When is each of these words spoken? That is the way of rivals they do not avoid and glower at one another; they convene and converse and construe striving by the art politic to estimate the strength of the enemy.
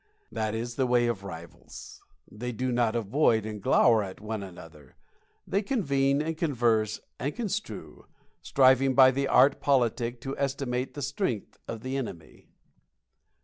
That 0.31 0.55
is 0.55 0.77
the 0.77 0.87
way 0.87 1.05
of 1.05 1.23
rivals 1.23 2.01
they 2.27 2.51
do 2.51 2.71
not 2.71 2.95
avoid 2.95 3.45
and 3.45 3.61
glower 3.61 4.01
at 4.01 4.19
one 4.19 4.41
another; 4.41 4.95
they 5.45 5.61
convene 5.61 6.23
and 6.23 6.35
converse 6.35 6.99
and 7.19 7.35
construe 7.35 8.07
striving 8.41 8.95
by 8.95 9.11
the 9.11 9.27
art 9.27 9.59
politic 9.61 10.19
to 10.21 10.35
estimate 10.39 10.95
the 10.95 11.03
strength 11.03 11.59
of 11.67 11.81
the 11.81 11.97
enemy. 11.97 12.49